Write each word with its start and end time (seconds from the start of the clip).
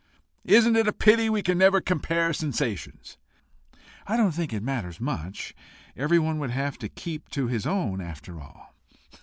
"Isn't 0.45 0.75
it 0.75 0.87
a 0.87 0.93
pity 0.93 1.29
we 1.29 1.43
never 1.43 1.79
can 1.79 1.99
compare 1.99 2.33
sensations?" 2.33 3.19
"I 4.07 4.17
don't 4.17 4.31
think 4.31 4.51
it 4.51 4.63
matters 4.63 4.99
much: 4.99 5.53
everyone 5.95 6.39
would 6.39 6.49
have 6.49 6.79
to 6.79 6.89
keep 6.89 7.29
to 7.29 7.45
his 7.45 7.67
own 7.67 8.01
after 8.01 8.41
all." 8.41 8.73